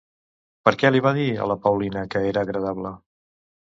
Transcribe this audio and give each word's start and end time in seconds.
Per 0.69 0.73
què 0.83 0.91
li 0.95 1.03
va 1.09 1.13
dir 1.19 1.27
a 1.35 1.47
la 1.53 1.59
Paulina 1.69 2.09
que 2.13 2.27
era 2.35 2.49
agradable? 2.49 2.99